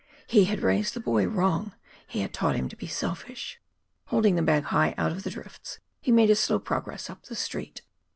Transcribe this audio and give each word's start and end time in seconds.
He 0.25 0.45
had 0.45 0.61
raised 0.63 0.95
the 0.95 0.99
boy 0.99 1.27
wrong 1.27 1.75
he 2.07 2.21
had 2.21 2.33
taught 2.33 2.55
him 2.55 2.67
to 2.69 2.75
be 2.75 2.87
selfish. 2.87 3.61
Holding 4.05 4.33
the 4.33 4.41
bag 4.41 4.63
high 4.63 4.95
out 4.97 5.11
of 5.11 5.21
the 5.21 5.29
drifts, 5.29 5.77
he 6.01 6.11
made 6.11 6.29
his 6.29 6.39
slow 6.39 6.57
progress 6.57 7.07
up 7.07 7.21
the 7.25 7.35
Street. 7.35 7.83